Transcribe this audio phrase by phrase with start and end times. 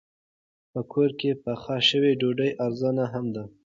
[0.71, 3.43] په کور کې پخه شوې ډوډۍ ارزانه هم ده.